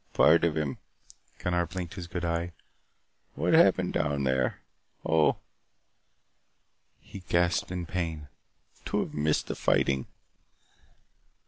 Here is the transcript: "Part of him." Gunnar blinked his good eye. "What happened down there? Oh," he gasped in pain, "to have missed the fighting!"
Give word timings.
"Part 0.13 0.43
of 0.43 0.57
him." 0.57 0.79
Gunnar 1.37 1.67
blinked 1.67 1.93
his 1.93 2.07
good 2.07 2.25
eye. 2.25 2.53
"What 3.35 3.53
happened 3.53 3.93
down 3.93 4.23
there? 4.23 4.61
Oh," 5.05 5.37
he 6.99 7.19
gasped 7.29 7.71
in 7.71 7.85
pain, 7.85 8.27
"to 8.85 9.01
have 9.01 9.13
missed 9.13 9.45
the 9.45 9.53
fighting!" 9.53 10.07